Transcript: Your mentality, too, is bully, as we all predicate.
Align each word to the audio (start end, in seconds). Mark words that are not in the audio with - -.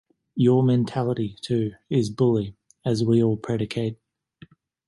Your 0.33 0.63
mentality, 0.63 1.37
too, 1.41 1.73
is 1.91 2.09
bully, 2.09 2.55
as 2.83 3.03
we 3.03 3.21
all 3.21 3.37
predicate. 3.37 3.99